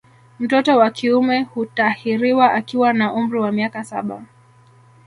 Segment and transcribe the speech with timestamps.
[0.39, 4.23] Mtoto wa kiume hutahiriwa akiwa na umri wa miaka saba